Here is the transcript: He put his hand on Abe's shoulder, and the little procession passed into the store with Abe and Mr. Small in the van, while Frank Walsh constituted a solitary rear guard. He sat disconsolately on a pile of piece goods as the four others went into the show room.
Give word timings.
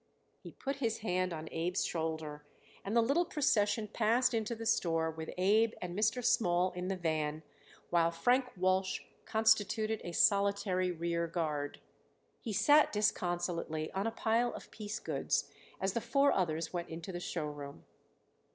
He 0.41 0.51
put 0.53 0.77
his 0.77 1.01
hand 1.01 1.31
on 1.31 1.47
Abe's 1.51 1.85
shoulder, 1.85 2.43
and 2.83 2.97
the 2.97 3.03
little 3.03 3.23
procession 3.23 3.87
passed 3.87 4.33
into 4.33 4.55
the 4.55 4.65
store 4.65 5.11
with 5.11 5.29
Abe 5.37 5.73
and 5.79 5.95
Mr. 5.95 6.25
Small 6.25 6.71
in 6.71 6.87
the 6.87 6.95
van, 6.95 7.43
while 7.91 8.09
Frank 8.09 8.45
Walsh 8.57 9.01
constituted 9.25 10.01
a 10.03 10.11
solitary 10.11 10.89
rear 10.89 11.27
guard. 11.27 11.81
He 12.41 12.51
sat 12.51 12.91
disconsolately 12.91 13.91
on 13.91 14.07
a 14.07 14.11
pile 14.11 14.51
of 14.55 14.71
piece 14.71 14.97
goods 14.97 15.51
as 15.79 15.93
the 15.93 16.01
four 16.01 16.31
others 16.31 16.73
went 16.73 16.89
into 16.89 17.11
the 17.11 17.19
show 17.19 17.45
room. 17.45 17.83